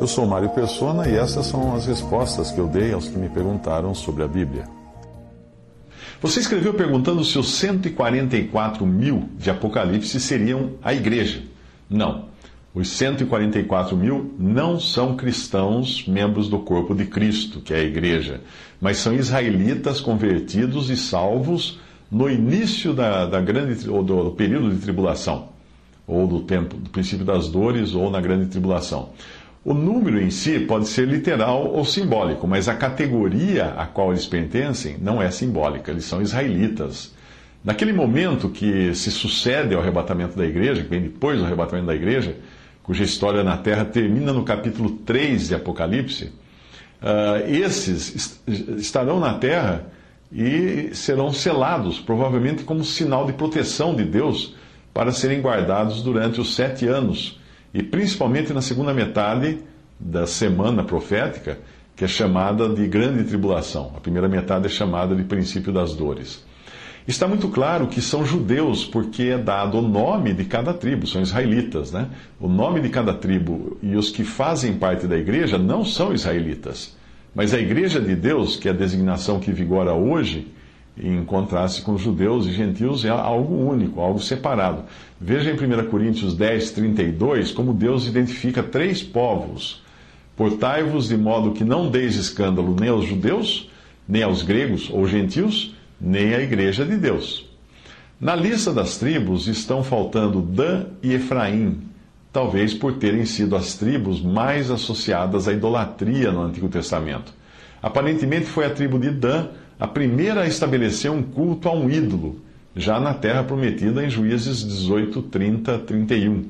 Eu 0.00 0.06
sou 0.06 0.24
Mário 0.24 0.48
Persona 0.50 1.08
e 1.08 1.16
essas 1.16 1.46
são 1.46 1.74
as 1.74 1.86
respostas 1.86 2.52
que 2.52 2.58
eu 2.58 2.68
dei 2.68 2.92
aos 2.92 3.08
que 3.08 3.18
me 3.18 3.28
perguntaram 3.28 3.92
sobre 3.94 4.22
a 4.22 4.28
Bíblia. 4.28 4.64
Você 6.20 6.38
escreveu 6.38 6.72
perguntando 6.72 7.24
se 7.24 7.36
os 7.36 7.52
144 7.54 8.86
mil 8.86 9.28
de 9.36 9.50
Apocalipse 9.50 10.20
seriam 10.20 10.74
a 10.84 10.94
igreja. 10.94 11.42
Não. 11.90 12.26
Os 12.72 12.90
144 12.90 13.96
mil 13.96 14.34
não 14.38 14.78
são 14.78 15.16
cristãos, 15.16 16.06
membros 16.06 16.48
do 16.48 16.60
corpo 16.60 16.94
de 16.94 17.04
Cristo, 17.04 17.60
que 17.60 17.74
é 17.74 17.78
a 17.78 17.84
igreja, 17.84 18.40
mas 18.80 18.98
são 18.98 19.12
israelitas 19.12 20.00
convertidos 20.00 20.90
e 20.90 20.96
salvos 20.96 21.80
no 22.08 22.30
início 22.30 22.94
da, 22.94 23.26
da 23.26 23.40
grande, 23.40 23.88
ou 23.90 24.02
do, 24.04 24.24
do 24.24 24.30
período 24.30 24.70
de 24.70 24.80
tribulação, 24.80 25.48
ou 26.06 26.26
do 26.26 26.40
tempo, 26.40 26.76
do 26.76 26.88
princípio 26.88 27.24
das 27.24 27.48
dores, 27.48 27.94
ou 27.94 28.10
na 28.10 28.20
grande 28.20 28.46
tribulação. 28.46 29.10
O 29.68 29.74
número 29.74 30.18
em 30.18 30.30
si 30.30 30.60
pode 30.60 30.88
ser 30.88 31.06
literal 31.06 31.66
ou 31.66 31.84
simbólico, 31.84 32.48
mas 32.48 32.70
a 32.70 32.74
categoria 32.74 33.74
a 33.76 33.84
qual 33.84 34.12
eles 34.12 34.24
pertencem 34.24 34.96
não 34.98 35.20
é 35.20 35.30
simbólica, 35.30 35.90
eles 35.90 36.06
são 36.06 36.22
israelitas. 36.22 37.14
Naquele 37.62 37.92
momento 37.92 38.48
que 38.48 38.94
se 38.94 39.10
sucede 39.10 39.74
ao 39.74 39.82
arrebatamento 39.82 40.38
da 40.38 40.46
igreja, 40.46 40.82
que 40.82 40.88
vem 40.88 41.02
depois 41.02 41.38
do 41.38 41.44
arrebatamento 41.44 41.86
da 41.86 41.94
igreja, 41.94 42.34
cuja 42.82 43.04
história 43.04 43.44
na 43.44 43.58
terra 43.58 43.84
termina 43.84 44.32
no 44.32 44.42
capítulo 44.42 44.88
3 45.04 45.48
de 45.48 45.54
Apocalipse, 45.56 46.32
uh, 47.02 47.46
esses 47.46 48.40
estarão 48.78 49.20
na 49.20 49.34
terra 49.34 49.84
e 50.32 50.92
serão 50.94 51.30
selados, 51.30 52.00
provavelmente 52.00 52.64
como 52.64 52.82
sinal 52.82 53.26
de 53.26 53.34
proteção 53.34 53.94
de 53.94 54.04
Deus, 54.04 54.54
para 54.94 55.12
serem 55.12 55.42
guardados 55.42 56.00
durante 56.00 56.40
os 56.40 56.54
sete 56.54 56.86
anos 56.86 57.37
e 57.72 57.82
principalmente 57.82 58.52
na 58.52 58.60
segunda 58.60 58.94
metade 58.94 59.58
da 59.98 60.26
semana 60.26 60.84
profética, 60.84 61.58
que 61.96 62.04
é 62.04 62.08
chamada 62.08 62.68
de 62.68 62.86
grande 62.86 63.24
tribulação. 63.24 63.92
A 63.96 64.00
primeira 64.00 64.28
metade 64.28 64.66
é 64.66 64.68
chamada 64.68 65.14
de 65.16 65.24
princípio 65.24 65.72
das 65.72 65.94
dores. 65.94 66.46
Está 67.08 67.26
muito 67.26 67.48
claro 67.48 67.86
que 67.86 68.02
são 68.02 68.24
judeus, 68.24 68.84
porque 68.84 69.24
é 69.24 69.38
dado 69.38 69.78
o 69.78 69.82
nome 69.82 70.34
de 70.34 70.44
cada 70.44 70.74
tribo, 70.74 71.06
são 71.06 71.22
israelitas, 71.22 71.90
né? 71.90 72.06
O 72.38 72.48
nome 72.48 72.80
de 72.80 72.90
cada 72.90 73.14
tribo 73.14 73.78
e 73.82 73.96
os 73.96 74.10
que 74.10 74.22
fazem 74.22 74.74
parte 74.74 75.06
da 75.06 75.16
igreja 75.16 75.56
não 75.56 75.84
são 75.84 76.12
israelitas. 76.12 76.94
Mas 77.34 77.54
a 77.54 77.58
igreja 77.58 77.98
de 77.98 78.14
Deus, 78.14 78.56
que 78.56 78.68
é 78.68 78.72
a 78.72 78.74
designação 78.74 79.40
que 79.40 79.50
vigora 79.50 79.94
hoje, 79.94 80.48
em 81.02 81.24
contraste 81.24 81.82
com 81.82 81.96
judeus 81.96 82.46
e 82.46 82.52
gentios, 82.52 83.04
é 83.04 83.08
algo 83.08 83.54
único, 83.54 84.00
algo 84.00 84.20
separado. 84.20 84.84
Veja 85.20 85.50
em 85.50 85.54
1 85.54 85.88
Coríntios 85.88 86.34
10, 86.34 86.70
32, 86.72 87.52
como 87.52 87.72
Deus 87.72 88.06
identifica 88.06 88.62
três 88.62 89.02
povos. 89.02 89.82
Portai-vos 90.36 91.08
de 91.08 91.16
modo 91.16 91.52
que 91.52 91.64
não 91.64 91.90
deis 91.90 92.16
escândalo 92.16 92.76
nem 92.78 92.88
aos 92.88 93.04
judeus, 93.04 93.70
nem 94.08 94.22
aos 94.22 94.42
gregos 94.42 94.88
ou 94.90 95.06
gentios, 95.06 95.74
nem 96.00 96.34
à 96.34 96.40
igreja 96.40 96.84
de 96.84 96.96
Deus. 96.96 97.48
Na 98.20 98.34
lista 98.34 98.72
das 98.72 98.96
tribos 98.96 99.46
estão 99.46 99.82
faltando 99.82 100.40
Dan 100.40 100.86
e 101.02 101.12
Efraim, 101.12 101.82
talvez 102.32 102.74
por 102.74 102.94
terem 102.94 103.24
sido 103.24 103.54
as 103.54 103.74
tribos 103.74 104.20
mais 104.20 104.70
associadas 104.70 105.46
à 105.46 105.52
idolatria 105.52 106.32
no 106.32 106.42
Antigo 106.42 106.68
Testamento. 106.68 107.32
Aparentemente 107.80 108.46
foi 108.46 108.64
a 108.64 108.70
tribo 108.70 108.98
de 108.98 109.10
Dan 109.10 109.48
a 109.78 109.86
primeira 109.86 110.42
a 110.42 110.46
estabelecer 110.46 111.10
um 111.10 111.22
culto 111.22 111.68
a 111.68 111.72
um 111.72 111.88
ídolo, 111.88 112.40
já 112.74 112.98
na 112.98 113.14
terra 113.14 113.44
prometida 113.44 114.04
em 114.04 114.10
Juízes 114.10 114.66
18, 114.66 115.22
30, 115.22 115.78
31. 115.78 116.44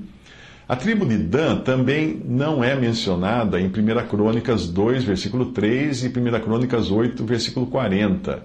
A 0.66 0.74
tribo 0.74 1.04
de 1.04 1.18
Dan 1.18 1.56
também 1.56 2.22
não 2.24 2.64
é 2.64 2.74
mencionada 2.74 3.60
em 3.60 3.66
1 3.66 3.70
Crônicas 4.08 4.68
2, 4.68 5.04
versículo 5.04 5.46
3 5.46 6.04
e 6.04 6.08
1 6.08 6.40
Crônicas 6.40 6.90
8, 6.90 7.24
versículo 7.24 7.66
40. 7.66 8.42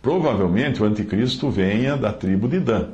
Provavelmente 0.00 0.82
o 0.82 0.86
anticristo 0.86 1.50
venha 1.50 1.96
da 1.96 2.12
tribo 2.12 2.48
de 2.48 2.60
Dan. 2.60 2.88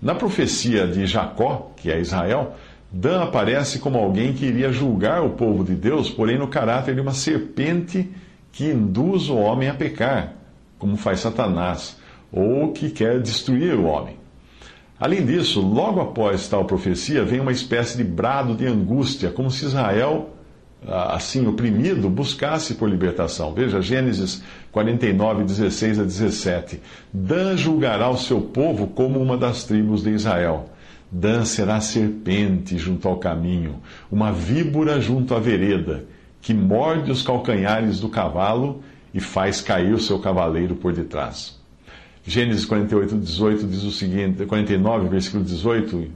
Na 0.00 0.14
profecia 0.14 0.86
de 0.86 1.06
Jacó, 1.06 1.72
que 1.76 1.90
é 1.90 2.00
Israel, 2.00 2.56
Dan 2.90 3.22
aparece 3.22 3.78
como 3.78 3.98
alguém 3.98 4.32
que 4.32 4.46
iria 4.46 4.72
julgar 4.72 5.22
o 5.22 5.30
povo 5.30 5.64
de 5.64 5.74
Deus, 5.74 6.08
porém 6.08 6.38
no 6.38 6.48
caráter 6.48 6.94
de 6.94 7.00
uma 7.00 7.12
serpente 7.12 8.08
que 8.52 8.64
induz 8.64 9.28
o 9.28 9.36
homem 9.36 9.68
a 9.68 9.74
pecar 9.74 10.37
como 10.78 10.96
faz 10.96 11.20
Satanás, 11.20 11.96
ou 12.32 12.72
que 12.72 12.90
quer 12.90 13.20
destruir 13.20 13.74
o 13.74 13.84
homem. 13.84 14.16
Além 15.00 15.24
disso, 15.24 15.60
logo 15.60 16.00
após 16.00 16.48
tal 16.48 16.64
profecia, 16.64 17.24
vem 17.24 17.40
uma 17.40 17.52
espécie 17.52 17.96
de 17.96 18.04
brado 18.04 18.54
de 18.54 18.66
angústia, 18.66 19.30
como 19.30 19.50
se 19.50 19.64
Israel, 19.64 20.30
ah, 20.86 21.14
assim 21.14 21.46
oprimido, 21.46 22.10
buscasse 22.10 22.74
por 22.74 22.88
libertação. 22.88 23.54
Veja 23.54 23.80
Gênesis 23.80 24.42
49, 24.72 25.44
16 25.44 26.00
a 26.00 26.02
17. 26.02 26.80
Dan 27.12 27.56
julgará 27.56 28.10
o 28.10 28.16
seu 28.16 28.40
povo 28.40 28.88
como 28.88 29.20
uma 29.20 29.36
das 29.36 29.64
tribos 29.64 30.02
de 30.02 30.10
Israel. 30.10 30.68
Dan 31.10 31.44
será 31.44 31.80
serpente 31.80 32.76
junto 32.76 33.08
ao 33.08 33.16
caminho, 33.16 33.76
uma 34.10 34.30
víbora 34.30 35.00
junto 35.00 35.34
à 35.34 35.38
vereda, 35.38 36.04
que 36.40 36.52
morde 36.52 37.10
os 37.10 37.22
calcanhares 37.22 37.98
do 37.98 38.08
cavalo 38.08 38.82
e 39.18 39.20
faz 39.20 39.60
cair 39.60 39.92
o 39.92 39.98
seu 39.98 40.20
cavaleiro 40.20 40.76
por 40.76 40.92
detrás. 40.92 41.58
Gênesis 42.24 42.64
48, 42.64 43.16
18 43.16 43.66
diz 43.66 43.82
o 43.82 43.90
seguinte, 43.90 44.46
49, 44.46 45.08
versículo 45.08 45.42
18, 45.42 46.08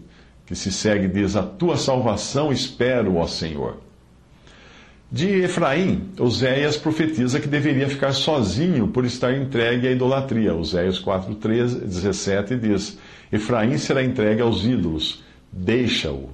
que 0.47 0.55
se 0.55 0.71
segue, 0.71 1.09
diz: 1.09 1.35
A 1.35 1.43
tua 1.43 1.77
salvação 1.77 2.53
espero, 2.53 3.17
ó 3.17 3.27
Senhor. 3.27 3.79
De 5.11 5.43
Efraim, 5.43 6.11
Oséias 6.19 6.77
profetiza 6.77 7.41
que 7.41 7.49
deveria 7.49 7.89
ficar 7.89 8.13
sozinho 8.13 8.87
por 8.87 9.05
estar 9.05 9.35
entregue 9.35 9.89
à 9.89 9.91
idolatria. 9.91 10.55
Oséias 10.55 11.01
4, 11.01 11.35
13, 11.35 11.81
17 11.81 12.57
diz: 12.57 12.99
Efraim 13.33 13.77
será 13.79 14.05
entregue 14.05 14.43
aos 14.43 14.65
ídolos, 14.65 15.25
deixa-o. 15.51 16.31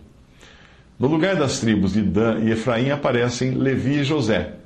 No 0.98 1.08
lugar 1.08 1.34
das 1.34 1.60
tribos 1.60 1.94
de 1.94 2.02
Dan 2.02 2.40
e 2.40 2.50
Efraim 2.50 2.90
aparecem 2.90 3.52
Levi 3.52 4.00
e 4.00 4.04
José 4.04 4.58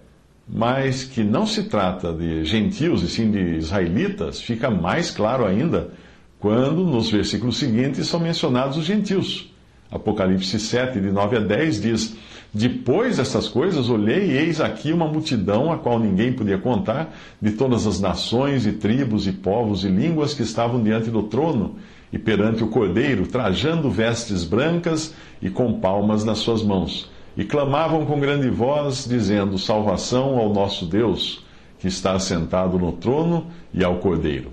mas 0.49 1.05
que 1.05 1.23
não 1.23 1.47
se 1.47 1.65
trata 1.65 2.13
de 2.13 2.45
gentios 2.45 3.03
e 3.03 3.09
sim 3.09 3.31
de 3.31 3.57
israelitas, 3.57 4.41
fica 4.41 4.71
mais 4.71 5.11
claro 5.11 5.45
ainda 5.45 5.91
quando 6.39 6.85
nos 6.85 7.11
versículos 7.11 7.57
seguintes 7.57 8.09
são 8.09 8.19
mencionados 8.19 8.77
os 8.77 8.85
gentios. 8.85 9.51
Apocalipse 9.91 10.59
7, 10.59 11.01
de 11.01 11.13
9 11.13 11.37
a 11.37 11.41
10 11.41 11.81
diz: 11.81 12.17
Depois 12.53 13.19
dessas 13.19 13.47
coisas, 13.47 13.89
olhei 13.91 14.31
e 14.31 14.39
eis 14.39 14.61
aqui 14.61 14.93
uma 14.93 15.07
multidão 15.07 15.71
a 15.71 15.79
qual 15.79 15.99
ninguém 15.99 16.33
podia 16.33 16.59
contar, 16.59 17.15
de 17.41 17.53
todas 17.53 17.87
as 17.87 18.01
nações 18.01 18.67
e 18.67 18.73
tribos 18.73 19.27
e 19.27 19.33
povos 19.33 19.85
e 19.85 19.89
línguas 19.89 20.35
que 20.35 20.43
estavam 20.43 20.83
diante 20.83 21.11
do 21.11 21.25
trono 21.25 21.77
e 22.13 22.19
perante 22.19 22.65
o 22.65 22.69
cordeiro, 22.69 23.27
trajando 23.27 23.91
vestes 23.91 24.45
brancas 24.45 25.15
e 25.41 25.49
com 25.49 25.79
palmas 25.79 26.25
nas 26.25 26.39
suas 26.39 26.63
mãos 26.63 27.11
e 27.37 27.45
clamavam 27.45 28.05
com 28.05 28.21
grande 28.21 28.49
voz, 28.51 29.07
dizendo: 29.09 29.59
Salvação 29.59 30.39
ao 30.39 30.53
nosso 30.53 30.87
Deus, 30.87 31.45
que 31.79 31.89
está 31.89 32.13
assentado 32.13 32.79
no 32.79 32.93
trono, 32.93 33.47
e 33.73 33.83
ao 33.83 33.97
Cordeiro. 33.97 34.53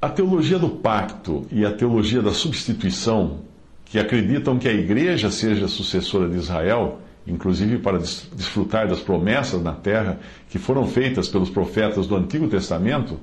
A 0.00 0.08
teologia 0.08 0.58
do 0.58 0.68
pacto 0.68 1.46
e 1.50 1.64
a 1.64 1.72
teologia 1.72 2.20
da 2.20 2.32
substituição, 2.32 3.40
que 3.84 3.98
acreditam 3.98 4.58
que 4.58 4.68
a 4.68 4.72
igreja 4.72 5.30
seja 5.30 5.68
sucessora 5.68 6.28
de 6.28 6.36
Israel, 6.36 6.98
inclusive 7.26 7.78
para 7.78 7.98
desfrutar 7.98 8.88
das 8.88 9.00
promessas 9.00 9.62
na 9.62 9.72
terra 9.72 10.18
que 10.48 10.58
foram 10.58 10.86
feitas 10.86 11.28
pelos 11.28 11.50
profetas 11.50 12.06
do 12.06 12.16
Antigo 12.16 12.48
Testamento, 12.48 13.18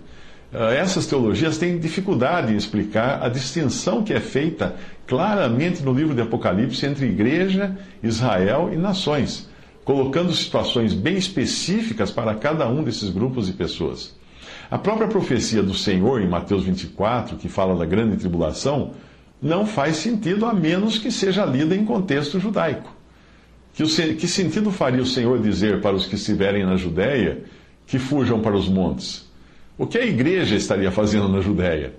essas 0.51 1.06
teologias 1.06 1.57
têm 1.60 1.78
dificuldade 1.78 2.51
em 2.51 2.57
explicar 2.57 3.22
a 3.22 3.30
distinção 3.30 4.04
que 4.04 4.13
é 4.13 4.19
feita 4.19 4.75
claramente 5.06 5.84
no 5.84 5.94
livro 5.94 6.16
de 6.16 6.22
Apocalipse 6.22 6.86
entre 6.86 7.06
igreja, 7.06 7.78
Israel 8.01 8.72
e 8.74 8.75
nações, 8.75 9.48
colocando 9.86 10.34
situações 10.34 10.94
bem 10.94 11.18
específicas 11.18 12.12
para 12.12 12.34
cada 12.34 12.68
um 12.68 12.84
desses 12.84 13.10
grupos 13.12 13.46
de 13.46 13.54
pessoas. 13.54 14.18
A 14.72 14.78
própria 14.78 15.07
profecia 15.07 15.62
do 15.62 15.74
Senhor 15.74 16.22
em 16.22 16.28
Mateus 16.28 16.63
24, 16.63 17.38
que 17.38 17.48
fala 17.48 17.75
da 17.75 17.86
grande 17.86 18.18
tribulação, 18.18 18.92
não 19.42 19.66
faz 19.66 19.98
sentido 19.98 20.46
a 20.46 20.54
menos 20.54 20.98
que 20.98 21.12
seja 21.12 21.46
lida 21.46 21.75
em 21.75 21.86
contexto 21.86 22.40
judaico. 22.40 22.92
Que, 23.74 23.84
o, 23.84 23.88
que 23.88 24.28
sentido 24.28 24.72
faria 24.72 25.01
o 25.01 25.06
Senhor 25.06 25.40
dizer 25.40 25.80
para 25.80 25.96
os 25.96 26.07
que 26.07 26.16
estiverem 26.16 26.66
na 26.66 26.75
Judéia 26.75 27.44
que 27.86 27.98
fujam 27.98 28.42
para 28.42 28.56
os 28.56 28.68
montes? 28.68 29.28
O 29.79 29.87
que 29.87 29.97
a 29.97 30.05
igreja 30.05 30.57
estaria 30.57 30.91
fazendo 30.91 31.29
na 31.29 31.39
Judéia? 31.39 31.93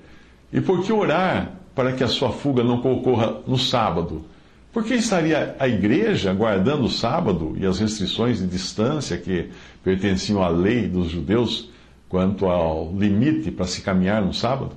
E 0.53 0.61
por 0.61 0.85
que 0.85 0.93
orar 0.93 1.51
para 1.75 1.95
que 1.95 2.05
a 2.05 2.09
sua 2.09 2.31
fuga 2.31 2.63
não 2.63 2.75
ocorra 2.75 3.39
no 3.47 3.57
sábado? 3.57 4.23
Por 4.71 4.85
que 4.85 4.93
estaria 4.93 5.57
a 5.59 5.67
igreja 5.67 6.35
guardando 6.35 6.85
o 6.85 6.91
sábado 6.91 7.57
e 7.57 7.65
as 7.65 7.79
restrições 7.79 8.39
de 8.39 8.47
distância 8.47 9.17
que 9.17 9.49
pertenciam 9.83 10.43
à 10.43 10.49
lei 10.49 10.87
dos 10.87 11.09
judeus 11.09 11.71
quanto 12.07 12.45
ao 12.45 12.93
limite 12.95 13.51
para 13.51 13.65
se 13.65 13.81
caminhar 13.81 14.21
no 14.21 14.35
sábado? 14.35 14.77